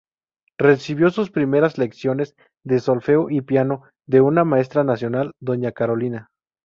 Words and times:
Recibió 0.57 1.11
sus 1.11 1.29
primeras 1.29 1.77
lecciones 1.77 2.35
de 2.65 2.79
solfeo 2.79 3.29
y 3.29 3.41
piano 3.41 3.83
de 4.07 4.19
una 4.21 4.43
maestra 4.43 4.83
nacional, 4.83 5.33
doña 5.39 5.73
Carolina. 5.73 6.31